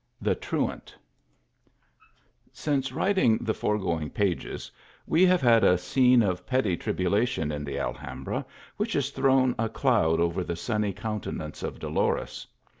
THE 0.19 0.33
TRUANT, 0.33 0.95
SINCE 2.51 2.91
writing 2.91 3.37
the 3.39 3.53
foregoing 3.53 4.09
pages, 4.09 4.71
we 5.05 5.27
have 5.27 5.41
had 5.41 5.63
a 5.63 5.77
scene 5.77 6.23
of 6.23 6.47
petty 6.47 6.75
tribulation 6.75 7.51
in 7.51 7.63
the 7.63 7.77
Alhambra 7.77 8.43
which 8.77 8.93
has 8.93 9.11
thrown 9.11 9.53
a 9.59 9.69
cloud 9.69 10.19
over 10.19 10.43
the 10.43 10.55
sunny 10.55 10.91
countenance 10.91 11.61
of 11.61 11.77
Dolores. 11.77 12.47